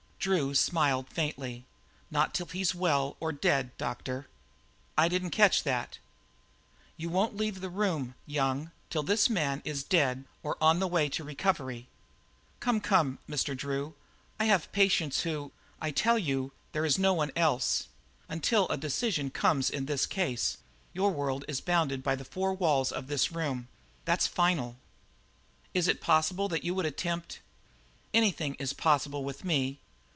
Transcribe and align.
Drew 0.23 0.53
smiled 0.53 1.09
faintly. 1.09 1.65
"Not 2.11 2.35
till 2.35 2.45
he's 2.45 2.75
well 2.75 3.17
or 3.19 3.31
dead, 3.31 3.75
doctor." 3.79 4.27
"I 4.95 5.07
didn't 5.09 5.31
quite 5.31 5.37
catch 5.45 5.63
that." 5.63 5.97
"You 6.95 7.09
won't 7.09 7.35
leave 7.35 7.59
the 7.59 7.71
room, 7.71 8.13
Young, 8.27 8.69
till 8.91 9.01
this 9.01 9.31
man 9.31 9.63
is 9.65 9.81
dead 9.81 10.25
or 10.43 10.57
on 10.61 10.77
the 10.79 10.85
way 10.85 11.09
to 11.09 11.23
recovery." 11.23 11.87
"Come, 12.59 12.81
come, 12.81 13.17
Mr. 13.27 13.57
Drew, 13.57 13.95
I 14.39 14.45
have 14.45 14.71
patients 14.71 15.21
who 15.21 15.51
"I 15.81 15.89
tell 15.89 16.19
you, 16.19 16.51
there 16.71 16.85
is 16.85 16.99
no 16.99 17.15
one 17.15 17.31
else. 17.35 17.87
Until 18.29 18.67
a 18.67 18.77
decision 18.77 19.31
comes 19.31 19.71
in 19.71 19.87
this 19.87 20.05
case 20.05 20.59
your 20.93 21.09
world 21.09 21.45
is 21.47 21.61
bounded 21.61 22.03
by 22.03 22.15
the 22.15 22.25
four 22.25 22.53
walls 22.53 22.91
of 22.91 23.07
this 23.07 23.31
room. 23.31 23.69
That's 24.05 24.27
final." 24.27 24.77
"Is 25.73 25.87
it 25.87 25.99
possible 25.99 26.47
that 26.49 26.63
you 26.63 26.75
would 26.75 26.85
attempt" 26.85 27.39
"Anything 28.13 28.53
is 28.59 28.71
possible 28.71 29.23
with 29.23 29.43
me. 29.43 29.79